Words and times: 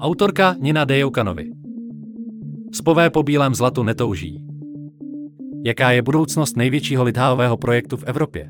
Autorka 0.00 0.56
Nina 0.58 0.84
Dejoukanovi 0.84 1.50
Spové 2.72 3.10
po 3.10 3.22
bílém 3.22 3.54
zlatu 3.54 3.82
netouží. 3.82 4.44
Jaká 5.64 5.90
je 5.90 6.02
budoucnost 6.02 6.56
největšího 6.56 7.04
litháového 7.04 7.56
projektu 7.56 7.96
v 7.96 8.04
Evropě? 8.04 8.48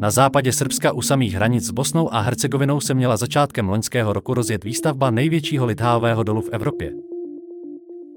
Na 0.00 0.10
západě 0.10 0.52
Srbska 0.52 0.92
u 0.92 1.02
samých 1.02 1.34
hranic 1.34 1.66
s 1.66 1.70
Bosnou 1.70 2.14
a 2.14 2.20
Hercegovinou 2.20 2.80
se 2.80 2.94
měla 2.94 3.16
začátkem 3.16 3.68
loňského 3.68 4.12
roku 4.12 4.34
rozjet 4.34 4.64
výstavba 4.64 5.10
největšího 5.10 5.66
litháového 5.66 6.22
dolu 6.22 6.40
v 6.40 6.48
Evropě. 6.52 6.92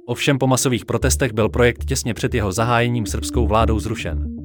Ovšem 0.05 0.37
po 0.39 0.47
masových 0.47 0.85
protestech 0.85 1.33
byl 1.33 1.49
projekt 1.49 1.85
těsně 1.85 2.13
před 2.13 2.33
jeho 2.33 2.51
zahájením 2.51 3.05
srbskou 3.05 3.47
vládou 3.47 3.79
zrušen. 3.79 4.38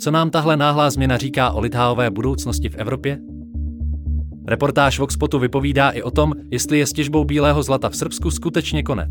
Co 0.00 0.10
nám 0.10 0.30
tahle 0.30 0.56
náhlá 0.56 0.90
změna 0.90 1.16
říká 1.16 1.50
o 1.50 1.60
litháové 1.60 2.10
budoucnosti 2.10 2.68
v 2.68 2.74
Evropě? 2.74 3.18
Reportáž 4.48 4.98
Voxpotu 4.98 5.38
vypovídá 5.38 5.90
i 5.90 6.02
o 6.02 6.10
tom, 6.10 6.32
jestli 6.50 6.78
je 6.78 6.86
s 6.86 6.92
těžbou 6.92 7.24
bílého 7.24 7.62
zlata 7.62 7.88
v 7.88 7.96
Srbsku 7.96 8.30
skutečně 8.30 8.82
konec. 8.82 9.10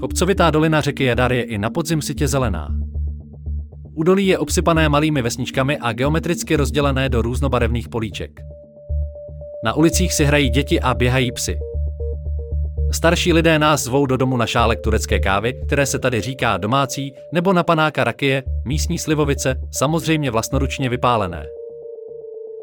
Kopcovitá 0.00 0.50
dolina 0.50 0.80
řeky 0.80 1.04
Jadar 1.04 1.32
je 1.32 1.42
i 1.42 1.58
na 1.58 1.70
podzim 1.70 2.02
sitě 2.02 2.28
zelená. 2.28 2.68
Údolí 3.94 4.26
je 4.26 4.38
obsypané 4.38 4.88
malými 4.88 5.22
vesničkami 5.22 5.78
a 5.78 5.92
geometricky 5.92 6.56
rozdělené 6.56 7.08
do 7.08 7.22
různobarevných 7.22 7.88
políček. 7.88 8.40
Na 9.64 9.72
ulicích 9.72 10.12
si 10.12 10.24
hrají 10.24 10.50
děti 10.50 10.80
a 10.80 10.94
běhají 10.94 11.32
psy. 11.32 11.58
Starší 12.94 13.32
lidé 13.32 13.58
nás 13.58 13.82
zvou 13.82 14.06
do 14.06 14.16
domu 14.16 14.36
na 14.36 14.46
šálek 14.46 14.80
turecké 14.80 15.18
kávy, 15.18 15.54
které 15.66 15.86
se 15.86 15.98
tady 15.98 16.20
říká 16.20 16.56
domácí, 16.56 17.14
nebo 17.32 17.52
na 17.52 17.62
panáka 17.62 18.04
rakie, 18.04 18.42
místní 18.64 18.98
slivovice, 18.98 19.54
samozřejmě 19.72 20.30
vlastnoručně 20.30 20.88
vypálené. 20.88 21.46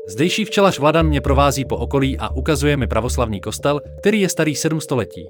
Zdejší 0.08 0.46
včelař 0.46 0.80
Vladan 0.80 1.08
mě 1.08 1.22
provází 1.22 1.66
po 1.66 1.78
okolí 1.78 2.18
a 2.18 2.30
ukazuje 2.36 2.78
mi 2.78 2.88
pravoslavný 2.88 3.42
kostel, 3.42 3.82
který 4.00 4.22
je 4.22 4.30
starý 4.30 4.56
sedm 4.56 4.82
století. 4.82 5.28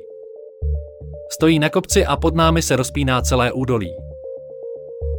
Stojí 1.31 1.59
na 1.59 1.69
kopci 1.69 2.05
a 2.05 2.17
pod 2.17 2.35
námi 2.35 2.61
se 2.61 2.75
rozpíná 2.75 3.21
celé 3.21 3.51
údolí. 3.51 3.95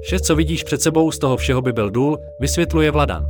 Vše, 0.02 0.20
co 0.20 0.36
vidíš 0.36 0.64
před 0.64 0.82
sebou, 0.82 1.10
z 1.10 1.18
toho 1.18 1.36
všeho 1.36 1.62
by 1.62 1.72
byl 1.72 1.90
důl, 1.90 2.18
vysvětluje 2.40 2.90
Vladan. 2.90 3.26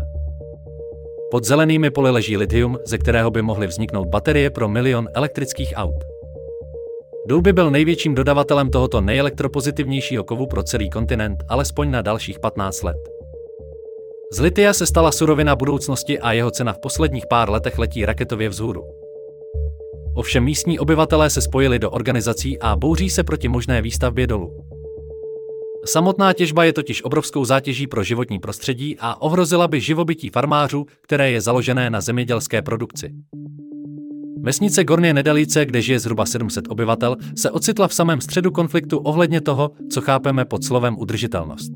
Pod 1.31 1.45
zelenými 1.45 1.91
poli 1.91 2.11
leží 2.11 2.37
litium, 2.37 2.79
ze 2.87 2.99
kterého 2.99 3.31
by 3.31 3.43
mohly 3.43 3.67
vzniknout 3.67 4.09
baterie 4.09 4.51
pro 4.51 4.69
milion 4.69 5.09
elektrických 5.15 5.73
aut. 5.77 6.12
Důl 7.27 7.43
by 7.43 7.53
byl 7.53 7.71
největším 7.71 8.15
dodavatelem 8.15 8.71
tohoto 8.71 9.01
nejelektropozitivnějšího 9.01 10.25
kovu 10.25 10.47
pro 10.47 10.63
celý 10.63 10.91
kontinent, 10.91 11.45
alespoň 11.49 11.91
na 11.91 12.03
dalších 12.03 12.41
15 12.41 12.83
let. 12.83 12.97
Z 14.33 14.41
litia 14.41 14.73
se 14.73 14.87
stala 14.87 15.13
surovina 15.13 15.57
budoucnosti 15.57 16.21
a 16.21 16.33
jeho 16.33 16.51
cena 16.51 16.73
v 16.73 16.79
posledních 16.79 17.27
pár 17.27 17.51
letech 17.51 17.79
letí 17.79 18.07
raketově 18.07 18.49
vzhůru. 18.49 18.83
Ovšem 20.15 20.45
místní 20.45 20.79
obyvatelé 20.79 21.31
se 21.31 21.41
spojili 21.41 21.79
do 21.79 21.91
organizací 21.91 22.59
a 22.59 22.77
bouří 22.77 23.11
se 23.11 23.25
proti 23.25 23.49
možné 23.49 23.83
výstavbě 23.83 24.27
dolu. 24.27 24.57
Samotná 25.85 26.33
těžba 26.33 26.65
je 26.65 26.73
totiž 26.73 27.05
obrovskou 27.05 27.45
zátěží 27.45 27.87
pro 27.87 28.03
životní 28.03 28.39
prostředí 28.39 28.97
a 29.01 29.23
ohrozila 29.23 29.69
by 29.69 29.81
živobytí 29.81 30.31
farmářů, 30.31 30.87
které 31.01 31.31
je 31.31 31.41
založené 31.41 31.91
na 31.91 32.01
zemědělské 32.01 32.63
produkci. 32.63 33.13
Vesnice 34.45 34.85
Gorně 34.85 35.15
Nedelice, 35.15 35.65
kde 35.65 35.83
žije 35.83 35.99
zhruba 35.99 36.27
700 36.27 36.69
obyvatel, 36.69 37.17
se 37.37 37.51
ocitla 37.51 37.89
v 37.89 37.95
samém 37.95 38.21
středu 38.21 38.51
konfliktu 38.51 38.99
ohledně 38.99 39.41
toho, 39.41 39.71
co 39.91 40.01
chápeme 40.01 40.45
pod 40.45 40.65
slovem 40.65 40.97
udržitelnost. 40.99 41.73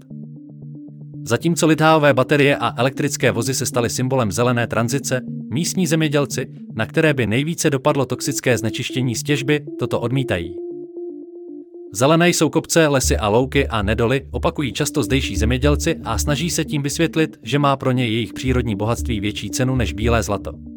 Zatímco 1.28 1.66
litháové 1.66 2.14
baterie 2.14 2.56
a 2.56 2.74
elektrické 2.76 3.30
vozy 3.30 3.54
se 3.54 3.66
staly 3.66 3.90
symbolem 3.90 4.32
zelené 4.32 4.66
tranzice, 4.66 5.20
místní 5.50 5.86
zemědělci, 5.86 6.46
na 6.74 6.86
které 6.86 7.14
by 7.14 7.26
nejvíce 7.26 7.70
dopadlo 7.70 8.06
toxické 8.06 8.58
znečištění 8.58 9.14
z 9.14 9.22
těžby, 9.22 9.60
toto 9.78 10.00
odmítají. 10.00 10.56
Zelené 11.92 12.28
jsou 12.28 12.50
kopce, 12.50 12.86
lesy 12.86 13.16
a 13.16 13.28
louky 13.28 13.68
a 13.68 13.82
nedoly, 13.82 14.28
opakují 14.30 14.72
často 14.72 15.02
zdejší 15.02 15.36
zemědělci 15.36 15.96
a 16.04 16.18
snaží 16.18 16.50
se 16.50 16.64
tím 16.64 16.82
vysvětlit, 16.82 17.36
že 17.42 17.58
má 17.58 17.76
pro 17.76 17.92
ně 17.92 18.06
jejich 18.06 18.32
přírodní 18.32 18.76
bohatství 18.76 19.20
větší 19.20 19.50
cenu 19.50 19.76
než 19.76 19.92
bílé 19.92 20.22
zlato. 20.22 20.75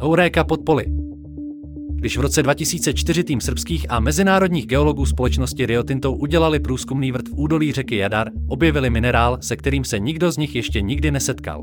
Houréka 0.00 0.44
pod 0.44 0.60
poli. 0.66 0.86
Když 1.94 2.18
v 2.18 2.20
roce 2.20 2.42
2004 2.42 3.24
tým 3.24 3.40
srbských 3.40 3.86
a 3.88 4.00
mezinárodních 4.00 4.66
geologů 4.66 5.06
společnosti 5.06 5.66
Rio 5.66 5.82
Tinto 5.82 6.12
udělali 6.12 6.60
průzkumný 6.60 7.12
vrt 7.12 7.28
v 7.28 7.32
údolí 7.36 7.72
řeky 7.72 7.96
Jadar, 7.96 8.28
objevili 8.48 8.90
minerál, 8.90 9.38
se 9.40 9.56
kterým 9.56 9.84
se 9.84 9.98
nikdo 9.98 10.32
z 10.32 10.36
nich 10.36 10.54
ještě 10.54 10.80
nikdy 10.80 11.10
nesetkal. 11.10 11.62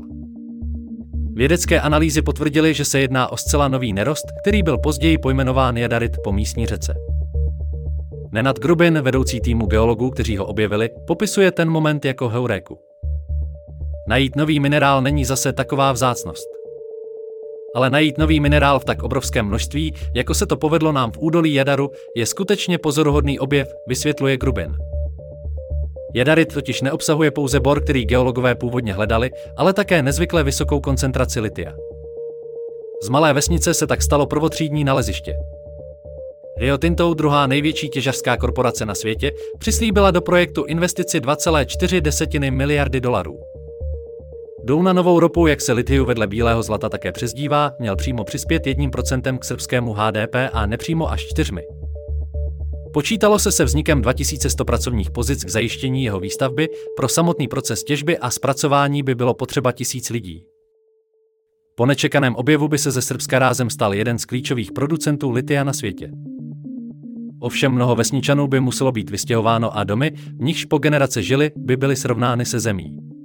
Vědecké 1.34 1.80
analýzy 1.80 2.22
potvrdily, 2.22 2.74
že 2.74 2.84
se 2.84 3.00
jedná 3.00 3.32
o 3.32 3.36
zcela 3.36 3.68
nový 3.68 3.92
nerost, 3.92 4.26
který 4.42 4.62
byl 4.62 4.78
později 4.78 5.18
pojmenován 5.18 5.76
jadarit 5.76 6.12
po 6.24 6.32
místní 6.32 6.66
řece. 6.66 6.94
Nenad 8.32 8.58
Grubin, 8.58 9.00
vedoucí 9.02 9.40
týmu 9.40 9.66
geologů, 9.66 10.10
kteří 10.10 10.36
ho 10.36 10.46
objevili, 10.46 10.90
popisuje 11.06 11.52
ten 11.52 11.70
moment 11.70 12.04
jako 12.04 12.28
heuréku. 12.28 12.78
Najít 14.08 14.36
nový 14.36 14.60
minerál 14.60 15.02
není 15.02 15.24
zase 15.24 15.52
taková 15.52 15.92
vzácnost. 15.92 16.55
Ale 17.76 17.90
najít 17.90 18.18
nový 18.18 18.40
minerál 18.40 18.78
v 18.78 18.84
tak 18.84 19.02
obrovském 19.02 19.46
množství, 19.46 19.94
jako 20.14 20.34
se 20.34 20.46
to 20.46 20.56
povedlo 20.56 20.92
nám 20.92 21.12
v 21.12 21.18
údolí 21.18 21.54
Jadaru, 21.54 21.90
je 22.16 22.26
skutečně 22.26 22.78
pozoruhodný 22.78 23.38
objev, 23.38 23.68
vysvětluje 23.88 24.36
Grubin. 24.36 24.76
Jadarit 26.14 26.54
totiž 26.54 26.82
neobsahuje 26.82 27.30
pouze 27.30 27.60
bor, 27.60 27.82
který 27.82 28.04
geologové 28.04 28.54
původně 28.54 28.92
hledali, 28.92 29.30
ale 29.56 29.72
také 29.72 30.02
nezvykle 30.02 30.44
vysokou 30.44 30.80
koncentraci 30.80 31.40
litia. 31.40 31.72
Z 33.02 33.08
malé 33.08 33.32
vesnice 33.32 33.74
se 33.74 33.86
tak 33.86 34.02
stalo 34.02 34.26
prvotřídní 34.26 34.84
naleziště. 34.84 35.34
Rio 36.58 36.78
Tinto, 36.78 37.14
druhá 37.14 37.46
největší 37.46 37.88
těžařská 37.88 38.36
korporace 38.36 38.86
na 38.86 38.94
světě, 38.94 39.32
přislíbila 39.58 40.10
do 40.10 40.20
projektu 40.20 40.64
investici 40.64 41.20
2,4 41.20 42.52
miliardy 42.52 43.00
dolarů. 43.00 43.55
Důl 44.68 44.82
na 44.82 44.92
novou 44.92 45.20
ropu, 45.20 45.46
jak 45.46 45.60
se 45.60 45.72
litiu 45.72 46.04
vedle 46.04 46.26
bílého 46.26 46.62
zlata 46.62 46.88
také 46.88 47.12
přezdívá, 47.12 47.72
měl 47.78 47.96
přímo 47.96 48.24
přispět 48.24 48.66
1% 48.66 49.38
k 49.38 49.44
srbskému 49.44 49.92
HDP 49.92 50.34
a 50.52 50.66
nepřímo 50.66 51.10
až 51.10 51.26
čtyřmi. 51.26 51.62
Počítalo 52.92 53.38
se 53.38 53.52
se 53.52 53.64
vznikem 53.64 54.02
2100 54.02 54.64
pracovních 54.64 55.10
pozic 55.10 55.44
k 55.44 55.48
zajištění 55.48 56.04
jeho 56.04 56.20
výstavby, 56.20 56.68
pro 56.96 57.08
samotný 57.08 57.48
proces 57.48 57.84
těžby 57.84 58.18
a 58.18 58.30
zpracování 58.30 59.02
by 59.02 59.14
bylo 59.14 59.34
potřeba 59.34 59.72
tisíc 59.72 60.10
lidí. 60.10 60.44
Po 61.74 61.86
nečekaném 61.86 62.34
objevu 62.34 62.68
by 62.68 62.78
se 62.78 62.90
ze 62.90 63.02
Srbska 63.02 63.38
rázem 63.38 63.70
stal 63.70 63.94
jeden 63.94 64.18
z 64.18 64.24
klíčových 64.24 64.72
producentů 64.72 65.30
litia 65.30 65.64
na 65.64 65.72
světě. 65.72 66.10
Ovšem 67.40 67.72
mnoho 67.72 67.96
vesničanů 67.96 68.46
by 68.46 68.60
muselo 68.60 68.92
být 68.92 69.10
vystěhováno 69.10 69.76
a 69.76 69.84
domy, 69.84 70.10
v 70.10 70.42
nichž 70.42 70.64
po 70.64 70.78
generace 70.78 71.22
žili, 71.22 71.50
by 71.56 71.76
byly 71.76 71.96
srovnány 71.96 72.44
se 72.44 72.60
zemí. 72.60 73.15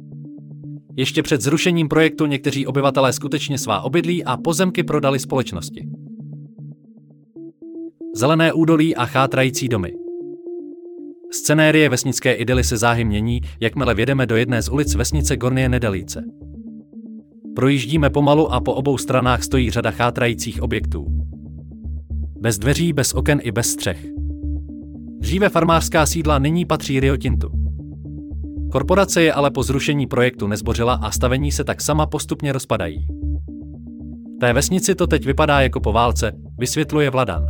Ještě 0.98 1.24
před 1.24 1.42
zrušením 1.42 1.88
projektu 1.88 2.26
někteří 2.26 2.68
obyvatelé 2.68 3.14
skutečně 3.14 3.58
svá 3.58 3.82
obydlí 3.82 4.24
a 4.24 4.38
pozemky 4.38 4.84
prodali 4.84 5.20
společnosti. 5.20 5.88
Zelené 8.16 8.54
údolí 8.54 8.96
a 8.96 9.06
chátrající 9.06 9.70
domy. 9.70 9.94
Scenérie 11.32 11.90
vesnické 11.90 12.34
idyly 12.34 12.64
se 12.64 12.78
záhy 12.78 13.06
mění, 13.06 13.42
jakmile 13.60 13.96
vědeme 13.96 14.26
do 14.26 14.36
jedné 14.36 14.62
z 14.62 14.70
ulic 14.70 14.96
vesnice 14.96 15.38
Gornie 15.38 15.70
Nedelice. 15.70 16.24
Projíždíme 17.56 18.10
pomalu 18.10 18.54
a 18.54 18.62
po 18.62 18.74
obou 18.74 18.98
stranách 18.98 19.44
stojí 19.44 19.72
řada 19.72 19.92
chátrajících 19.92 20.62
objektů. 20.62 21.06
Bez 22.40 22.58
dveří, 22.58 22.94
bez 22.94 23.14
oken 23.14 23.40
i 23.44 23.52
bez 23.52 23.68
střech. 23.68 24.06
Dříve 25.20 25.50
farmářská 25.50 26.06
sídla 26.06 26.40
nyní 26.40 26.66
patří 26.66 27.00
Rio 27.00 27.18
Tintu. 27.18 27.61
Korporace 28.72 29.22
je 29.22 29.34
ale 29.34 29.52
po 29.52 29.64
zrušení 29.64 30.08
projektu 30.08 30.48
nezbořila 30.48 30.94
a 30.94 31.12
stavení 31.12 31.52
se 31.52 31.64
tak 31.64 31.82
sama 31.82 32.06
postupně 32.06 32.52
rozpadají. 32.52 33.08
Té 34.40 34.54
vesnici 34.54 34.96
to 34.96 35.08
teď 35.08 35.26
vypadá 35.26 35.62
jako 35.62 35.80
po 35.80 35.92
válce, 35.94 36.32
vysvětluje 36.60 37.10
Vladan. 37.10 37.46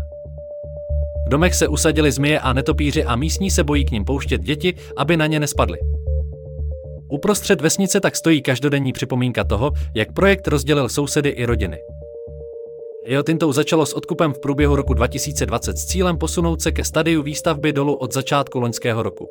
V 1.28 1.30
domech 1.30 1.56
se 1.56 1.68
usadili 1.68 2.12
zmije 2.12 2.40
a 2.40 2.54
netopíři 2.54 3.04
a 3.04 3.16
místní 3.16 3.52
se 3.52 3.64
bojí 3.64 3.86
k 3.86 3.92
ním 3.92 4.06
pouštět 4.06 4.42
děti, 4.42 4.74
aby 4.98 5.18
na 5.18 5.28
ně 5.28 5.40
nespadly. 5.40 5.78
Uprostřed 7.12 7.62
vesnice 7.62 8.00
tak 8.00 8.16
stojí 8.16 8.42
každodenní 8.42 8.94
připomínka 8.94 9.44
toho, 9.44 9.72
jak 9.96 10.14
projekt 10.14 10.48
rozdělil 10.48 10.90
sousedy 10.90 11.30
i 11.30 11.46
rodiny. 11.46 11.78
Rio 13.08 13.24
Tinto 13.24 13.54
začalo 13.54 13.86
s 13.86 13.94
odkupem 13.94 14.34
v 14.34 14.40
průběhu 14.40 14.76
roku 14.76 14.94
2020 14.94 15.78
s 15.78 15.86
cílem 15.86 16.18
posunout 16.18 16.62
se 16.62 16.72
ke 16.72 16.84
stadiu 16.84 17.24
výstavby 17.24 17.74
dolu 17.74 17.94
od 17.94 18.14
začátku 18.14 18.60
loňského 18.60 19.04
roku. 19.04 19.28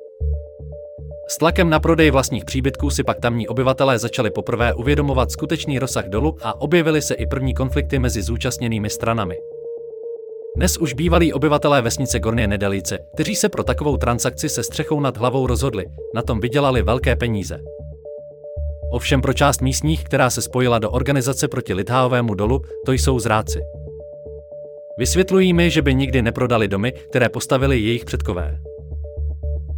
Tlakem 1.41 1.71
na 1.71 1.81
prodej 1.81 2.11
vlastních 2.11 2.45
příbytků 2.45 2.91
si 2.91 3.05
pak 3.05 3.21
tamní 3.21 3.49
obyvatelé 3.49 3.99
začali 3.99 4.31
poprvé 4.31 4.75
uvědomovat 4.75 5.31
skutečný 5.31 5.79
rozsah 5.79 6.09
dolu 6.09 6.37
a 6.43 6.61
objevily 6.61 7.03
se 7.03 7.15
i 7.15 7.27
první 7.27 7.55
konflikty 7.55 7.99
mezi 7.99 8.23
zúčastněnými 8.23 8.91
stranami. 8.91 9.37
Dnes 10.57 10.77
už 10.77 10.95
bývalí 10.95 11.33
obyvatelé 11.33 11.83
vesnice 11.83 12.19
Gorně 12.19 12.47
Nedelice, 12.47 12.99
kteří 13.15 13.37
se 13.37 13.49
pro 13.49 13.65
takovou 13.65 13.97
transakci 13.97 14.49
se 14.49 14.63
střechou 14.63 15.01
nad 15.01 15.17
hlavou 15.17 15.47
rozhodli, 15.47 15.85
na 16.15 16.23
tom 16.23 16.41
vydělali 16.41 16.83
velké 16.83 17.17
peníze. 17.17 17.61
Ovšem 18.93 19.23
pro 19.23 19.33
část 19.33 19.63
místních, 19.63 20.05
která 20.05 20.31
se 20.31 20.43
spojila 20.43 20.79
do 20.79 20.91
organizace 20.91 21.49
proti 21.49 21.75
Litháovému 21.75 22.35
dolu, 22.35 22.61
to 22.87 22.93
jsou 22.93 23.19
zráci. 23.19 23.61
Vysvětlují 24.99 25.53
mi, 25.53 25.71
že 25.71 25.83
by 25.83 25.95
nikdy 25.95 26.23
neprodali 26.23 26.69
domy, 26.69 26.93
které 26.93 27.29
postavili 27.29 27.81
jejich 27.81 28.05
předkové. 28.05 28.59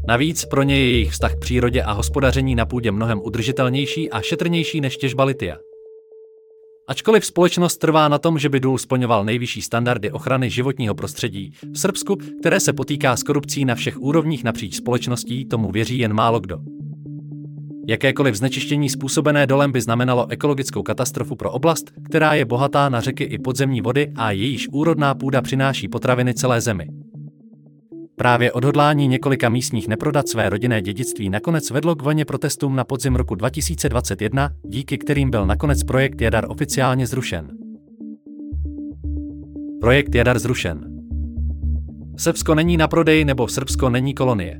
Navíc 0.08 0.44
pro 0.44 0.62
ně 0.62 0.78
je 0.78 0.90
jejich 0.90 1.10
vztah 1.10 1.34
k 1.34 1.38
přírodě 1.38 1.82
a 1.82 1.92
hospodaření 1.92 2.54
na 2.54 2.66
půdě 2.66 2.92
mnohem 2.92 3.20
udržitelnější 3.22 4.10
a 4.10 4.20
šetrnější 4.20 4.80
než 4.80 4.96
těžba 4.96 5.24
litia. 5.24 5.56
Ačkoliv 6.88 7.26
společnost 7.26 7.76
trvá 7.76 8.08
na 8.08 8.18
tom, 8.18 8.38
že 8.38 8.48
by 8.48 8.60
důl 8.60 8.78
splňoval 8.78 9.24
nejvyšší 9.24 9.62
standardy 9.62 10.10
ochrany 10.10 10.50
životního 10.50 10.94
prostředí, 10.94 11.52
v 11.72 11.78
Srbsku, 11.78 12.16
které 12.40 12.60
se 12.60 12.72
potýká 12.72 13.16
s 13.16 13.22
korupcí 13.22 13.64
na 13.64 13.74
všech 13.74 14.00
úrovních 14.00 14.44
napříč 14.44 14.76
společností, 14.76 15.44
tomu 15.44 15.70
věří 15.70 15.98
jen 15.98 16.12
málo 16.12 16.40
kdo. 16.40 16.58
Jakékoliv 17.88 18.34
znečištění 18.34 18.88
způsobené 18.88 19.46
dolem 19.46 19.72
by 19.72 19.80
znamenalo 19.80 20.30
ekologickou 20.30 20.82
katastrofu 20.82 21.36
pro 21.36 21.50
oblast, 21.50 21.92
která 22.04 22.34
je 22.34 22.44
bohatá 22.44 22.88
na 22.88 23.00
řeky 23.00 23.24
i 23.24 23.38
podzemní 23.38 23.80
vody 23.80 24.12
a 24.16 24.30
jejíž 24.30 24.68
úrodná 24.68 25.14
půda 25.14 25.42
přináší 25.42 25.88
potraviny 25.88 26.34
celé 26.34 26.60
zemi. 26.60 27.01
Právě 28.16 28.52
odhodlání 28.52 29.08
několika 29.08 29.48
místních 29.48 29.88
neprodat 29.88 30.28
své 30.28 30.50
rodinné 30.50 30.82
dědictví 30.82 31.30
nakonec 31.30 31.70
vedlo 31.70 31.94
k 31.94 32.02
vlně 32.02 32.24
protestům 32.24 32.76
na 32.76 32.84
podzim 32.84 33.16
roku 33.16 33.34
2021, 33.34 34.50
díky 34.64 34.98
kterým 34.98 35.30
byl 35.30 35.46
nakonec 35.46 35.82
projekt 35.82 36.20
Jadar 36.20 36.44
oficiálně 36.48 37.06
zrušen. 37.06 37.48
Projekt 39.80 40.14
Jadar 40.14 40.38
zrušen. 40.38 41.02
Srbsko 42.16 42.54
není 42.54 42.76
na 42.76 42.88
prodej 42.88 43.24
nebo 43.24 43.48
Srbsko 43.48 43.90
není 43.90 44.14
kolonie. 44.14 44.58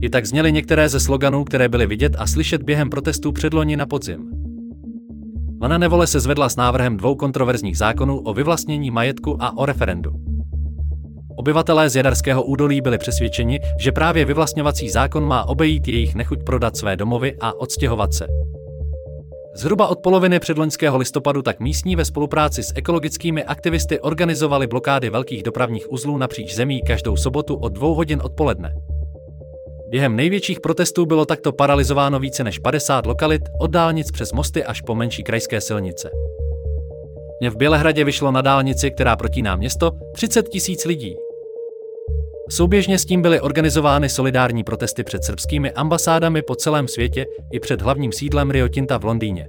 I 0.00 0.10
tak 0.10 0.26
zněly 0.26 0.52
některé 0.52 0.88
ze 0.88 1.00
sloganů, 1.00 1.44
které 1.44 1.68
byly 1.68 1.86
vidět 1.86 2.16
a 2.18 2.26
slyšet 2.26 2.62
během 2.62 2.90
protestů 2.90 3.32
předloni 3.32 3.76
na 3.76 3.86
podzim. 3.86 4.30
Vlna 5.60 5.78
nevole 5.78 6.06
se 6.06 6.20
zvedla 6.20 6.48
s 6.48 6.56
návrhem 6.56 6.96
dvou 6.96 7.14
kontroverzních 7.14 7.78
zákonů 7.78 8.20
o 8.20 8.34
vyvlastnění 8.34 8.90
majetku 8.90 9.42
a 9.42 9.56
o 9.56 9.66
referendu. 9.66 10.27
Obyvatelé 11.38 11.90
z 11.90 11.96
Jadarského 11.96 12.42
údolí 12.42 12.80
byli 12.80 12.98
přesvědčeni, 12.98 13.60
že 13.78 13.92
právě 13.92 14.24
vyvlastňovací 14.24 14.90
zákon 14.90 15.24
má 15.24 15.48
obejít 15.48 15.88
jejich 15.88 16.14
nechuť 16.14 16.42
prodat 16.44 16.76
své 16.76 16.96
domovy 16.96 17.36
a 17.40 17.60
odstěhovat 17.60 18.14
se. 18.14 18.26
Zhruba 19.54 19.86
od 19.86 19.98
poloviny 19.98 20.40
předloňského 20.40 20.98
listopadu 20.98 21.42
tak 21.42 21.60
místní 21.60 21.96
ve 21.96 22.04
spolupráci 22.04 22.62
s 22.62 22.72
ekologickými 22.76 23.44
aktivisty 23.44 24.00
organizovali 24.00 24.66
blokády 24.66 25.10
velkých 25.10 25.42
dopravních 25.42 25.92
uzlů 25.92 26.16
napříč 26.16 26.54
zemí 26.54 26.82
každou 26.82 27.16
sobotu 27.16 27.54
od 27.54 27.72
dvou 27.72 27.94
hodin 27.94 28.20
odpoledne. 28.24 28.74
Během 29.90 30.16
největších 30.16 30.60
protestů 30.60 31.06
bylo 31.06 31.24
takto 31.24 31.52
paralizováno 31.52 32.18
více 32.18 32.44
než 32.44 32.58
50 32.58 33.06
lokalit, 33.06 33.42
od 33.60 33.70
dálnic 33.70 34.10
přes 34.10 34.32
mosty 34.32 34.64
až 34.64 34.80
po 34.80 34.94
menší 34.94 35.22
krajské 35.22 35.60
silnice. 35.60 36.10
V 37.50 37.56
Bělehradě 37.56 38.04
vyšlo 38.04 38.30
na 38.30 38.40
dálnici, 38.40 38.90
která 38.90 39.16
protíná 39.16 39.56
město, 39.56 39.90
30 40.14 40.48
tisíc 40.48 40.84
lidí. 40.84 41.16
Souběžně 42.50 42.98
s 42.98 43.04
tím 43.04 43.22
byly 43.22 43.40
organizovány 43.40 44.08
solidární 44.08 44.64
protesty 44.64 45.04
před 45.04 45.24
srbskými 45.24 45.72
ambasádami 45.72 46.42
po 46.42 46.54
celém 46.54 46.88
světě 46.88 47.26
i 47.52 47.60
před 47.60 47.82
hlavním 47.82 48.12
sídlem 48.12 48.50
Rio 48.50 48.68
Tinta 48.68 48.98
v 48.98 49.04
Londýně. 49.04 49.48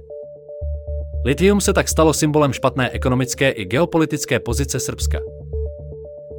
Litium 1.24 1.60
se 1.60 1.72
tak 1.72 1.88
stalo 1.88 2.12
symbolem 2.12 2.52
špatné 2.52 2.90
ekonomické 2.90 3.50
i 3.50 3.64
geopolitické 3.64 4.40
pozice 4.40 4.80
Srbska. 4.80 5.20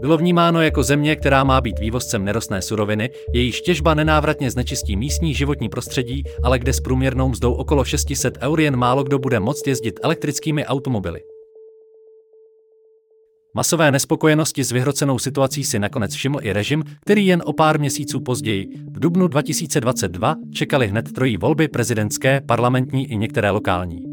Bylo 0.01 0.17
vnímáno 0.17 0.61
jako 0.61 0.83
země, 0.83 1.15
která 1.15 1.43
má 1.43 1.61
být 1.61 1.79
vývozcem 1.79 2.25
nerostné 2.25 2.61
suroviny, 2.61 3.09
jejíž 3.33 3.61
těžba 3.61 3.93
nenávratně 3.93 4.51
znečistí 4.51 4.95
místní 4.95 5.33
životní 5.33 5.69
prostředí, 5.69 6.23
ale 6.43 6.59
kde 6.59 6.73
s 6.73 6.79
průměrnou 6.79 7.29
mzdou 7.29 7.53
okolo 7.53 7.85
600 7.85 8.37
eur 8.41 8.61
jen 8.61 8.75
málo 8.75 9.03
kdo 9.03 9.19
bude 9.19 9.39
moct 9.39 9.67
jezdit 9.67 9.99
elektrickými 10.03 10.65
automobily. 10.65 11.21
Masové 13.55 13.91
nespokojenosti 13.91 14.63
s 14.63 14.71
vyhrocenou 14.71 15.19
situací 15.19 15.63
si 15.63 15.79
nakonec 15.79 16.13
všiml 16.13 16.39
i 16.41 16.53
režim, 16.53 16.83
který 16.99 17.25
jen 17.25 17.41
o 17.45 17.53
pár 17.53 17.79
měsíců 17.79 18.19
později, 18.19 18.67
v 18.91 18.99
dubnu 18.99 19.27
2022, 19.27 20.35
čekali 20.53 20.87
hned 20.87 21.11
trojí 21.11 21.37
volby 21.37 21.67
prezidentské, 21.67 22.41
parlamentní 22.41 23.11
i 23.11 23.17
některé 23.17 23.49
lokální. 23.49 24.03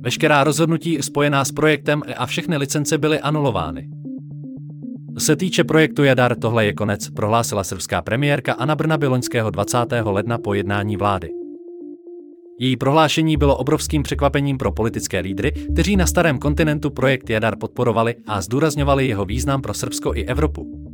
Veškerá 0.00 0.44
rozhodnutí 0.44 0.98
spojená 1.00 1.44
s 1.44 1.52
projektem 1.52 2.02
a 2.16 2.26
všechny 2.26 2.56
licence 2.56 2.98
byly 2.98 3.20
anulovány. 3.20 3.88
Se 5.18 5.36
týče 5.36 5.64
projektu 5.64 6.04
Jadar, 6.04 6.36
tohle 6.36 6.66
je 6.66 6.72
konec, 6.72 7.10
prohlásila 7.10 7.64
srbská 7.64 8.02
premiérka 8.02 8.52
Anna 8.52 8.76
Brnaby 8.76 9.06
loňského 9.06 9.50
20. 9.50 9.78
ledna 10.04 10.38
po 10.38 10.54
jednání 10.54 10.96
vlády. 10.96 11.43
Její 12.60 12.76
prohlášení 12.76 13.36
bylo 13.36 13.56
obrovským 13.56 14.02
překvapením 14.02 14.58
pro 14.58 14.72
politické 14.72 15.20
lídry, 15.20 15.52
kteří 15.72 15.96
na 15.96 16.06
starém 16.06 16.38
kontinentu 16.38 16.90
projekt 16.90 17.30
Jadar 17.30 17.56
podporovali 17.56 18.14
a 18.26 18.40
zdůrazňovali 18.40 19.08
jeho 19.08 19.24
význam 19.24 19.62
pro 19.62 19.74
Srbsko 19.74 20.14
i 20.14 20.24
Evropu. 20.24 20.84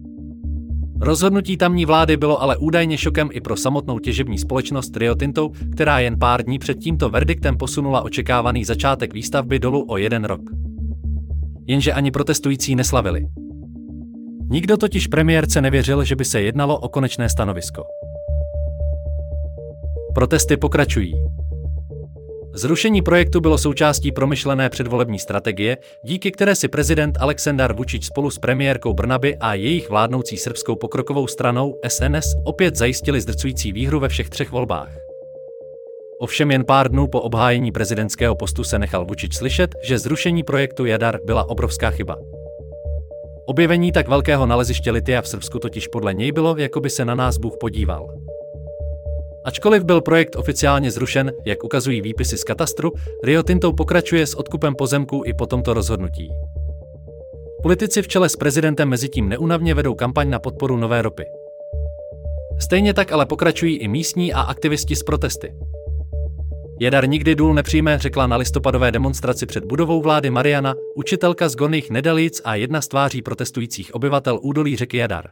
Rozhodnutí 1.01 1.57
tamní 1.57 1.87
vlády 1.87 2.17
bylo 2.17 2.43
ale 2.43 2.57
údajně 2.57 2.99
šokem 2.99 3.29
i 3.33 3.41
pro 3.41 3.57
samotnou 3.57 3.99
těžební 3.99 4.39
společnost 4.39 4.97
Rio 4.97 5.15
Tinto, 5.15 5.51
která 5.73 5.99
jen 5.99 6.19
pár 6.19 6.43
dní 6.43 6.59
před 6.59 6.79
tímto 6.79 7.11
verdiktem 7.11 7.57
posunula 7.57 8.03
očekávaný 8.03 8.65
začátek 8.65 9.15
výstavby 9.15 9.59
dolu 9.59 9.87
o 9.89 9.97
jeden 9.97 10.25
rok. 10.25 10.41
Jenže 11.67 11.93
ani 11.93 12.11
protestující 12.11 12.75
neslavili. 12.77 13.27
Nikdo 14.51 14.77
totiž 14.77 15.07
premiérce 15.07 15.61
nevěřil, 15.61 16.05
že 16.05 16.17
by 16.17 16.25
se 16.25 16.43
jednalo 16.43 16.79
o 16.79 16.89
konečné 16.89 17.29
stanovisko. 17.29 17.83
Protesty 20.15 20.57
pokračují. 20.57 21.40
Zrušení 22.55 23.03
projektu 23.03 23.41
bylo 23.41 23.59
součástí 23.59 24.13
promyšlené 24.13 24.69
předvolební 24.69 25.19
strategie, 25.19 25.79
díky 26.03 26.31
které 26.31 26.55
si 26.55 26.69
prezident 26.69 27.19
Aleksandar 27.21 27.75
Vučić 27.75 28.03
spolu 28.03 28.31
s 28.31 28.39
premiérkou 28.39 28.93
Brnaby 28.93 29.37
a 29.37 29.55
jejich 29.55 29.91
vládnoucí 29.91 30.37
srbskou 30.37 30.77
pokrokovou 30.77 31.27
stranou 31.27 31.75
SNS 31.89 32.35
opět 32.45 32.77
zajistili 32.77 33.21
zdrcující 33.21 33.73
výhru 33.73 34.01
ve 34.01 34.09
všech 34.09 34.31
třech 34.31 34.51
volbách. 34.51 34.91
Ovšem 36.21 36.51
jen 36.51 36.65
pár 36.65 36.91
dnů 36.91 37.07
po 37.07 37.21
obhájení 37.21 37.73
prezidentského 37.73 38.35
postu 38.35 38.65
se 38.65 38.79
nechal 38.79 39.05
Vučić 39.05 39.33
slyšet, 39.33 39.75
že 39.85 39.99
zrušení 39.99 40.43
projektu 40.43 40.85
Jadar 40.85 41.19
byla 41.25 41.49
obrovská 41.49 41.91
chyba. 41.91 42.19
Objevení 43.47 43.93
tak 43.93 44.09
velkého 44.09 44.47
naleziště 44.47 44.91
litia 44.91 45.23
v 45.23 45.29
Srbsku 45.29 45.59
totiž 45.59 45.89
podle 45.89 46.15
něj 46.15 46.33
bylo, 46.33 46.57
jako 46.57 46.81
by 46.81 46.91
se 46.91 47.05
na 47.05 47.15
nás 47.15 47.39
Bůh 47.39 47.55
podíval. 47.61 48.30
Ačkoliv 49.45 49.85
byl 49.85 50.01
projekt 50.01 50.37
oficiálně 50.37 50.91
zrušen, 50.91 51.33
jak 51.45 51.65
ukazují 51.65 52.01
výpisy 52.01 52.39
z 52.39 52.45
katastru, 52.45 52.93
Rio 53.25 53.43
Tinto 53.43 53.73
pokračuje 53.73 54.27
s 54.27 54.35
odkupem 54.35 54.75
pozemků 54.75 55.23
i 55.27 55.35
po 55.35 55.47
tomto 55.47 55.75
rozhodnutí. 55.75 56.31
Politici 57.63 58.03
v 58.03 58.09
čele 58.09 58.29
s 58.29 58.37
prezidentem 58.37 58.89
mezitím 58.89 59.29
neunavně 59.29 59.75
vedou 59.75 59.95
kampaň 59.95 60.31
na 60.31 60.39
podporu 60.39 60.77
nové 60.77 61.03
ropy. 61.03 61.25
Stejně 62.59 62.95
tak 62.95 63.13
ale 63.13 63.27
pokračují 63.27 63.77
i 63.77 63.89
místní 63.89 64.33
a 64.33 64.41
aktivisti 64.41 64.97
z 64.97 65.03
protesty. 65.03 65.55
Jedar 66.81 67.09
nikdy 67.09 67.35
důl 67.35 67.55
nepřijme, 67.55 67.99
řekla 67.99 68.27
na 68.27 68.37
listopadové 68.37 68.93
demonstraci 68.93 69.47
před 69.47 69.65
budovou 69.65 70.03
vlády 70.03 70.31
Mariana, 70.31 70.75
učitelka 70.97 71.49
z 71.49 71.57
Gorných 71.57 71.91
Nedelic 71.91 72.41
a 72.45 72.55
jedna 72.55 72.81
z 72.81 72.89
tváří 72.89 73.23
protestujících 73.23 73.95
obyvatel 73.95 74.39
údolí 74.43 74.77
řeky 74.77 74.97
Jadar. 74.97 75.31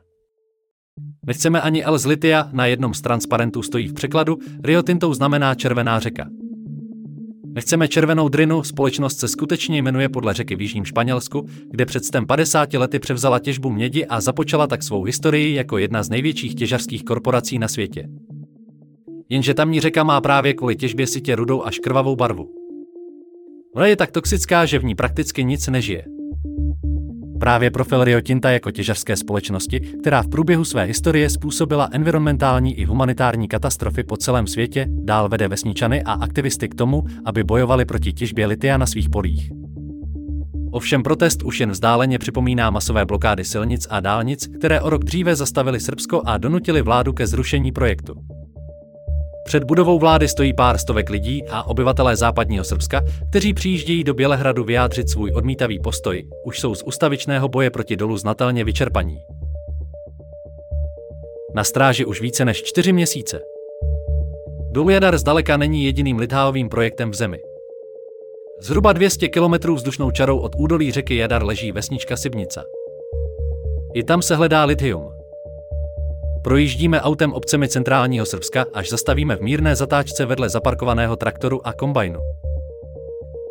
Nechceme 1.28 1.60
ani 1.60 1.84
L 1.84 1.98
z 1.98 2.06
litia, 2.06 2.48
na 2.52 2.66
jednom 2.66 2.94
z 2.94 3.00
transparentů 3.00 3.62
stojí 3.62 3.88
v 3.88 3.92
překladu, 3.92 4.38
Rio 4.64 4.82
Tinto 4.82 5.14
znamená 5.14 5.54
červená 5.54 6.00
řeka. 6.00 6.28
Nechceme 7.46 7.88
červenou 7.88 8.28
drinu, 8.28 8.62
společnost 8.62 9.18
se 9.18 9.28
skutečně 9.28 9.82
jmenuje 9.82 10.08
podle 10.08 10.34
řeky 10.34 10.56
v 10.56 10.60
Jižním 10.60 10.84
Španělsku, 10.84 11.46
kde 11.70 11.86
před 11.86 12.04
50 12.26 12.72
lety 12.72 12.98
převzala 12.98 13.38
těžbu 13.38 13.70
mědi 13.70 14.06
a 14.06 14.20
započala 14.20 14.66
tak 14.66 14.82
svou 14.82 15.02
historii 15.02 15.54
jako 15.54 15.78
jedna 15.78 16.02
z 16.02 16.10
největších 16.10 16.54
těžařských 16.54 17.04
korporací 17.04 17.58
na 17.58 17.68
světě. 17.68 18.08
Jenže 19.28 19.54
tamní 19.54 19.80
řeka 19.80 20.04
má 20.04 20.20
právě 20.20 20.54
kvůli 20.54 20.76
těžbě 20.76 21.06
sitě 21.06 21.36
rudou 21.36 21.62
až 21.62 21.78
krvavou 21.78 22.16
barvu. 22.16 22.50
Ona 23.74 23.86
je 23.86 23.96
tak 23.96 24.10
toxická, 24.10 24.66
že 24.66 24.78
v 24.78 24.84
ní 24.84 24.94
prakticky 24.94 25.44
nic 25.44 25.68
nežije. 25.68 26.17
Právě 27.40 27.70
profil 27.70 28.04
Rio 28.04 28.20
Tinta 28.20 28.50
jako 28.50 28.70
těžařské 28.70 29.16
společnosti, 29.16 29.80
která 29.80 30.22
v 30.22 30.28
průběhu 30.28 30.64
své 30.64 30.84
historie 30.84 31.30
způsobila 31.30 31.88
environmentální 31.92 32.74
i 32.74 32.84
humanitární 32.84 33.48
katastrofy 33.48 34.02
po 34.04 34.16
celém 34.16 34.46
světě, 34.46 34.86
dál 34.88 35.28
vede 35.28 35.48
vesničany 35.48 36.02
a 36.02 36.12
aktivisty 36.12 36.68
k 36.68 36.74
tomu, 36.74 37.04
aby 37.24 37.44
bojovali 37.44 37.84
proti 37.84 38.12
těžbě 38.12 38.46
litia 38.46 38.78
na 38.78 38.86
svých 38.86 39.10
polích. 39.10 39.50
Ovšem 40.70 41.02
protest 41.02 41.42
už 41.42 41.60
jen 41.60 41.70
vzdáleně 41.70 42.18
připomíná 42.18 42.70
masové 42.70 43.04
blokády 43.04 43.44
silnic 43.44 43.86
a 43.90 44.00
dálnic, 44.00 44.46
které 44.46 44.80
o 44.80 44.90
rok 44.90 45.04
dříve 45.04 45.36
zastavili 45.36 45.80
Srbsko 45.80 46.22
a 46.24 46.38
donutili 46.38 46.82
vládu 46.82 47.12
ke 47.12 47.26
zrušení 47.26 47.72
projektu. 47.72 48.14
Před 49.48 49.64
budovou 49.64 49.98
vlády 49.98 50.28
stojí 50.28 50.52
pár 50.52 50.78
stovek 50.78 51.10
lidí 51.10 51.44
a 51.50 51.62
obyvatelé 51.66 52.16
západního 52.16 52.64
Srbska, 52.64 53.04
kteří 53.30 53.54
přijíždějí 53.54 54.04
do 54.04 54.14
Bělehradu 54.14 54.64
vyjádřit 54.64 55.10
svůj 55.10 55.32
odmítavý 55.34 55.78
postoj, 55.80 56.24
už 56.44 56.60
jsou 56.60 56.74
z 56.74 56.82
ustavičného 56.82 57.48
boje 57.48 57.70
proti 57.70 57.96
dolu 57.96 58.16
znatelně 58.16 58.64
vyčerpaní. 58.64 59.18
Na 61.54 61.64
stráži 61.64 62.04
už 62.04 62.20
více 62.20 62.44
než 62.44 62.62
čtyři 62.62 62.92
měsíce. 62.92 63.40
Důl 64.70 64.90
Jadar 64.90 65.18
zdaleka 65.18 65.56
není 65.56 65.84
jediným 65.84 66.18
litháovým 66.18 66.68
projektem 66.68 67.10
v 67.10 67.14
zemi. 67.14 67.38
Zhruba 68.60 68.92
200 68.92 69.28
km 69.28 69.72
vzdušnou 69.74 70.10
čarou 70.10 70.38
od 70.38 70.52
údolí 70.58 70.92
řeky 70.92 71.16
Jadar 71.16 71.44
leží 71.44 71.72
vesnička 71.72 72.16
Sibnica. 72.16 72.64
I 73.94 74.02
tam 74.04 74.22
se 74.22 74.36
hledá 74.36 74.64
lithium. 74.64 75.17
Projíždíme 76.48 77.00
autem 77.00 77.32
obcemi 77.32 77.68
centrálního 77.68 78.26
Srbska, 78.26 78.66
až 78.74 78.90
zastavíme 78.90 79.36
v 79.36 79.40
mírné 79.40 79.76
zatáčce 79.76 80.26
vedle 80.26 80.48
zaparkovaného 80.48 81.16
traktoru 81.16 81.66
a 81.66 81.72
kombajnu. 81.72 82.20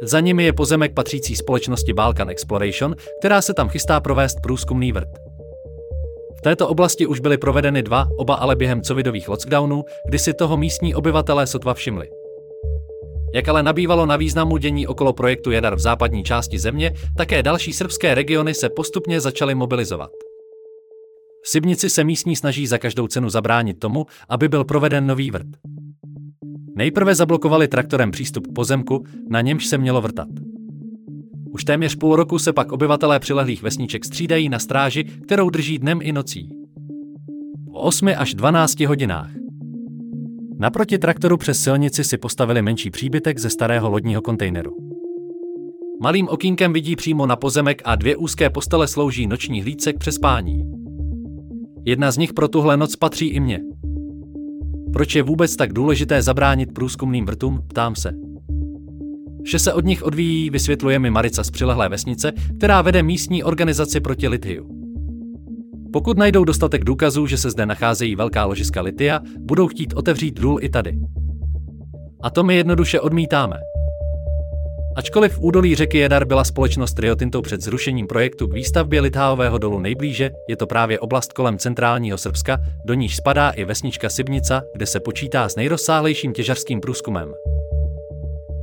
Za 0.02 0.20
nimi 0.20 0.44
je 0.44 0.54
pozemek 0.54 0.94
patřící 0.94 1.36
společnosti 1.36 1.94
Balkan 1.94 2.30
Exploration, 2.30 2.96
která 3.20 3.42
se 3.42 3.54
tam 3.54 3.70
chystá 3.70 4.00
provést 4.00 4.38
průzkumný 4.44 4.92
vrt. 4.92 5.10
V 6.38 6.42
této 6.42 6.68
oblasti 6.68 7.06
už 7.06 7.20
byly 7.20 7.38
provedeny 7.38 7.84
dva, 7.84 8.08
oba 8.18 8.36
ale 8.36 8.56
během 8.56 8.82
covidových 8.82 9.30
lockdownů, 9.30 9.84
kdy 10.08 10.20
si 10.20 10.34
toho 10.34 10.58
místní 10.58 10.96
obyvatelé 10.96 11.48
sotva 11.48 11.74
všimli. 11.74 12.10
Jak 13.34 13.48
ale 13.48 13.64
nabývalo 13.64 14.06
na 14.06 14.16
významu 14.16 14.58
dění 14.58 14.88
okolo 14.88 15.14
projektu 15.14 15.52
Jadar 15.52 15.76
v 15.76 15.80
západní 15.80 16.24
části 16.24 16.60
země, 16.60 16.94
také 17.18 17.44
další 17.44 17.74
srbské 17.74 18.16
regiony 18.16 18.54
se 18.54 18.70
postupně 18.70 19.22
začaly 19.22 19.56
mobilizovat. 19.56 20.10
V 21.48 21.50
Sibnici 21.50 21.90
se 21.90 22.04
místní 22.04 22.36
snaží 22.36 22.68
za 22.68 22.78
každou 22.78 23.08
cenu 23.08 23.30
zabránit 23.30 23.80
tomu, 23.80 24.06
aby 24.30 24.48
byl 24.48 24.64
proveden 24.64 25.08
nový 25.08 25.32
vrt. 25.32 25.48
Nejprve 26.76 27.16
zablokovali 27.16 27.68
traktorem 27.68 28.12
přístup 28.12 28.48
k 28.48 28.54
pozemku, 28.54 29.04
na 29.30 29.42
němž 29.42 29.66
se 29.66 29.78
mělo 29.78 30.02
vrtat. 30.02 30.28
Už 31.52 31.64
téměř 31.64 31.96
půl 31.96 32.16
roku 32.16 32.40
se 32.40 32.54
pak 32.54 32.72
obyvatelé 32.72 33.20
přilehlých 33.20 33.64
vesniček 33.64 34.06
střídají 34.06 34.50
na 34.50 34.60
stráži, 34.60 35.04
kterou 35.04 35.50
drží 35.50 35.80
dnem 35.80 36.00
i 36.02 36.12
nocí. 36.12 36.50
O 37.72 37.80
8 37.80 38.10
až 38.18 38.34
12 38.34 38.80
hodinách. 38.80 39.32
Naproti 40.60 40.98
traktoru 40.98 41.38
přes 41.38 41.60
silnici 41.60 42.04
si 42.04 42.18
postavili 42.18 42.62
menší 42.62 42.90
příbytek 42.90 43.40
ze 43.40 43.50
starého 43.50 43.90
lodního 43.90 44.22
kontejneru. 44.22 44.78
Malým 46.02 46.28
okýnkem 46.28 46.74
vidí 46.74 46.96
přímo 46.96 47.26
na 47.26 47.36
pozemek 47.36 47.82
a 47.86 47.96
dvě 47.96 48.16
úzké 48.16 48.50
postele 48.50 48.88
slouží 48.88 49.28
noční 49.28 49.62
hlídce 49.62 49.94
k 49.94 49.98
přespání. 49.98 50.77
Jedna 51.88 52.12
z 52.12 52.18
nich 52.18 52.34
pro 52.34 52.48
tuhle 52.48 52.78
noc 52.78 52.96
patří 52.96 53.28
i 53.28 53.40
mně. 53.40 53.60
Proč 54.94 55.16
je 55.16 55.24
vůbec 55.24 55.56
tak 55.56 55.74
důležité 55.74 56.22
zabránit 56.22 56.74
průzkumným 56.74 57.26
vrtům, 57.26 57.62
ptám 57.68 57.96
se. 57.96 58.14
Vše 59.44 59.60
se 59.60 59.74
od 59.74 59.86
nich 59.86 60.04
odvíjí, 60.04 60.50
vysvětluje 60.50 61.00
mi 61.00 61.10
Marica 61.10 61.44
z 61.44 61.52
přilehlé 61.52 61.90
vesnice, 61.90 62.32
která 62.58 62.82
vede 62.82 63.04
místní 63.04 63.44
organizaci 63.44 64.00
proti 64.00 64.28
litiu. 64.28 64.68
Pokud 65.94 66.18
najdou 66.18 66.44
dostatek 66.44 66.84
důkazů, 66.84 67.28
že 67.28 67.38
se 67.38 67.50
zde 67.50 67.66
nacházejí 67.66 68.16
velká 68.16 68.46
ložiska 68.46 68.82
litia, 68.82 69.20
budou 69.40 69.68
chtít 69.68 69.94
otevřít 69.94 70.40
důl 70.40 70.58
i 70.62 70.70
tady. 70.70 71.00
A 72.22 72.30
to 72.30 72.44
my 72.44 72.56
jednoduše 72.56 73.00
odmítáme. 73.00 73.58
Ačkoliv 74.98 75.34
v 75.34 75.40
údolí 75.40 75.76
řeky 75.76 75.98
Jedar 75.98 76.26
byla 76.26 76.44
společnost 76.44 77.00
Rio 77.00 77.16
Tinto 77.16 77.42
před 77.42 77.62
zrušením 77.62 78.08
projektu 78.08 78.48
k 78.48 78.54
výstavbě 78.54 79.02
litháového 79.02 79.58
dolu 79.58 79.80
nejblíže, 79.80 80.32
je 80.50 80.58
to 80.58 80.68
právě 80.68 81.00
oblast 81.00 81.34
kolem 81.34 81.58
centrálního 81.58 82.18
Srbska, 82.18 82.58
do 82.86 82.94
níž 82.94 83.16
spadá 83.16 83.50
i 83.50 83.64
vesnička 83.64 84.10
Sibnica, 84.10 84.62
kde 84.76 84.86
se 84.86 85.00
počítá 85.00 85.50
s 85.50 85.56
nejrozsáhlejším 85.56 86.34
těžařským 86.34 86.82
průzkumem. 86.82 87.34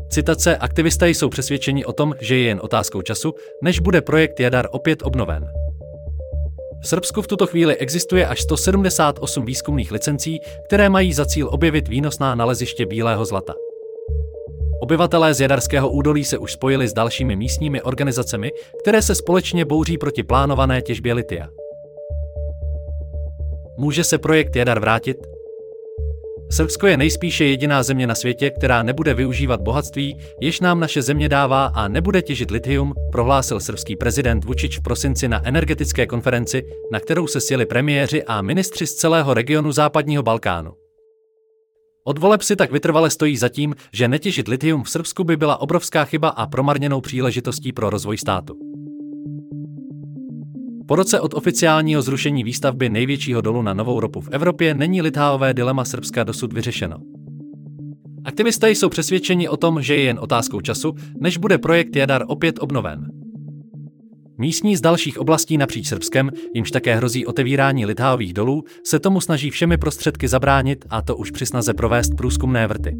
Citace 0.08 0.56
aktivisté 0.56 1.10
jsou 1.10 1.28
přesvědčeni 1.28 1.84
o 1.84 1.92
tom, 1.92 2.14
že 2.20 2.36
je 2.36 2.42
jen 2.42 2.60
otázkou 2.62 3.02
času, 3.02 3.34
než 3.62 3.80
bude 3.80 4.02
projekt 4.02 4.40
Jadar 4.40 4.68
opět 4.70 5.02
obnoven. 5.02 5.48
V 6.82 6.88
Srbsku 6.88 7.22
v 7.22 7.26
tuto 7.26 7.46
chvíli 7.46 7.76
existuje 7.76 8.26
až 8.26 8.40
178 8.40 9.44
výzkumných 9.44 9.92
licencí, 9.92 10.40
které 10.64 10.88
mají 10.88 11.12
za 11.12 11.26
cíl 11.26 11.48
objevit 11.52 11.88
výnosná 11.88 12.34
naleziště 12.34 12.86
bílého 12.86 13.24
zlata. 13.24 13.54
Obyvatelé 14.84 15.34
z 15.34 15.40
Jadarského 15.40 15.90
údolí 15.90 16.24
se 16.24 16.38
už 16.38 16.52
spojili 16.52 16.88
s 16.88 16.92
dalšími 16.92 17.36
místními 17.36 17.82
organizacemi, 17.82 18.50
které 18.82 19.02
se 19.02 19.14
společně 19.14 19.64
bouří 19.64 19.98
proti 19.98 20.22
plánované 20.22 20.82
těžbě 20.82 21.14
litia. 21.14 21.48
Může 23.78 24.04
se 24.04 24.18
projekt 24.18 24.56
Jadar 24.56 24.80
vrátit? 24.80 25.16
Srbsko 26.50 26.86
je 26.86 26.96
nejspíše 26.96 27.44
jediná 27.44 27.82
země 27.82 28.06
na 28.06 28.14
světě, 28.14 28.50
která 28.50 28.82
nebude 28.82 29.14
využívat 29.14 29.60
bohatství, 29.60 30.18
jež 30.40 30.60
nám 30.60 30.80
naše 30.80 31.02
země 31.02 31.28
dává 31.28 31.66
a 31.66 31.88
nebude 31.88 32.22
těžit 32.22 32.50
litium, 32.50 32.92
prohlásil 33.12 33.60
srbský 33.60 33.96
prezident 33.96 34.44
Vučić 34.44 34.78
v 34.78 34.82
prosinci 34.82 35.28
na 35.28 35.46
energetické 35.46 36.06
konferenci, 36.06 36.62
na 36.92 37.00
kterou 37.00 37.26
se 37.26 37.40
sjeli 37.40 37.66
premiéři 37.66 38.24
a 38.24 38.42
ministři 38.42 38.86
z 38.86 38.94
celého 38.94 39.34
regionu 39.34 39.72
západního 39.72 40.22
Balkánu. 40.22 40.83
Od 42.06 42.18
voleb 42.18 42.42
si 42.42 42.56
tak 42.56 42.72
vytrvale 42.72 43.10
stojí 43.10 43.36
za 43.36 43.48
tím, 43.48 43.74
že 43.92 44.08
netěžit 44.08 44.48
litium 44.48 44.82
v 44.82 44.90
Srbsku 44.90 45.24
by 45.24 45.36
byla 45.36 45.60
obrovská 45.60 46.04
chyba 46.04 46.28
a 46.28 46.46
promarněnou 46.46 47.00
příležitostí 47.00 47.72
pro 47.72 47.90
rozvoj 47.90 48.18
státu. 48.18 48.58
Po 50.86 50.96
roce 50.96 51.20
od 51.20 51.34
oficiálního 51.34 52.02
zrušení 52.02 52.44
výstavby 52.44 52.88
největšího 52.88 53.40
dolu 53.40 53.62
na 53.62 53.74
novou 53.74 54.00
ropu 54.00 54.20
v 54.20 54.28
Evropě 54.32 54.74
není 54.74 55.02
litháové 55.02 55.54
dilema 55.54 55.84
Srbska 55.84 56.24
dosud 56.24 56.52
vyřešeno. 56.52 56.96
Aktivisté 58.24 58.70
jsou 58.70 58.88
přesvědčeni 58.88 59.48
o 59.48 59.56
tom, 59.56 59.82
že 59.82 59.96
je 59.96 60.02
jen 60.02 60.18
otázkou 60.20 60.60
času, 60.60 60.94
než 61.20 61.36
bude 61.36 61.58
projekt 61.58 61.96
Jadar 61.96 62.24
opět 62.28 62.56
obnoven. 62.60 63.13
Místní 64.38 64.76
z 64.76 64.80
dalších 64.80 65.18
oblastí 65.18 65.58
napříč 65.58 65.88
Srbskem, 65.88 66.30
jimž 66.54 66.70
také 66.70 66.96
hrozí 66.96 67.26
otevírání 67.26 67.86
litháových 67.86 68.32
dolů, 68.32 68.64
se 68.84 68.98
tomu 68.98 69.20
snaží 69.20 69.50
všemi 69.50 69.78
prostředky 69.78 70.28
zabránit 70.28 70.84
a 70.90 71.02
to 71.02 71.16
už 71.16 71.30
při 71.30 71.46
snaze 71.46 71.74
provést 71.74 72.10
průzkumné 72.16 72.66
vrty. 72.66 72.96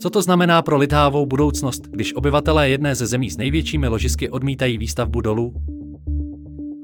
Co 0.00 0.10
to 0.10 0.22
znamená 0.22 0.62
pro 0.62 0.76
Lithávou 0.76 1.26
budoucnost, 1.26 1.82
když 1.90 2.14
obyvatelé 2.14 2.68
jedné 2.68 2.94
ze 2.94 3.06
zemí 3.06 3.30
s 3.30 3.36
největšími 3.36 3.88
ložisky 3.88 4.30
odmítají 4.30 4.78
výstavbu 4.78 5.20
dolů? 5.20 5.54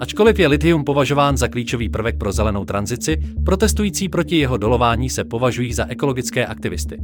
Ačkoliv 0.01 0.39
je 0.39 0.49
litium 0.49 0.85
považován 0.85 1.37
za 1.37 1.49
klíčový 1.49 1.89
prvek 1.89 2.19
pro 2.19 2.33
zelenou 2.33 2.65
tranzici, 2.65 3.17
protestující 3.45 4.09
proti 4.09 4.37
jeho 4.37 4.57
dolování 4.57 5.11
se 5.11 5.25
považují 5.25 5.73
za 5.73 5.87
ekologické 5.87 6.47
aktivisty. 6.47 6.99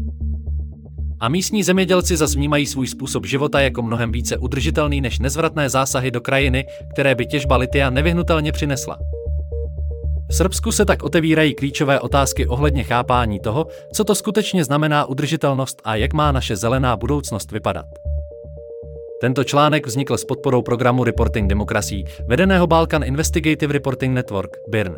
A 1.25 1.28
místní 1.28 1.62
zemědělci 1.62 2.16
zase 2.16 2.37
vnímají 2.37 2.66
svůj 2.66 2.87
způsob 2.87 3.26
života 3.26 3.61
jako 3.61 3.83
mnohem 3.83 4.12
více 4.12 4.37
udržitelný 4.37 5.00
než 5.00 5.19
nezvratné 5.19 5.71
zásahy 5.71 6.11
do 6.11 6.21
krajiny, 6.21 6.66
které 6.93 7.14
by 7.14 7.26
těžba 7.26 7.57
litia 7.57 7.90
nevyhnutelně 7.90 8.52
přinesla. 8.52 8.99
V 10.28 10.35
Srbsku 10.35 10.73
se 10.73 10.85
tak 10.85 11.02
otevírají 11.02 11.54
klíčové 11.54 12.00
otázky 12.00 12.47
ohledně 12.47 12.85
chápání 12.85 13.40
toho, 13.40 13.66
co 13.93 14.04
to 14.04 14.14
skutečně 14.14 14.64
znamená 14.64 15.04
udržitelnost 15.04 15.83
a 15.85 15.97
jak 15.97 16.12
má 16.12 16.33
naše 16.33 16.57
zelená 16.57 16.97
budoucnost 16.97 17.52
vypadat. 17.52 17.87
Tento 19.21 19.45
článek 19.45 19.87
vznikl 19.87 20.16
s 20.16 20.25
podporou 20.25 20.62
programu 20.62 21.04
Reporting 21.04 21.49
Democracy, 21.49 22.04
vedeného 22.26 22.66
Balkan 22.66 23.04
Investigative 23.04 23.73
Reporting 23.73 24.14
Network, 24.14 24.50
BIRN. 24.69 24.97